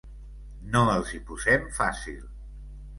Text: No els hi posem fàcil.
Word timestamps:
No 0.71 0.81
els 0.95 1.13
hi 1.19 1.23
posem 1.29 1.71
fàcil. 1.79 2.21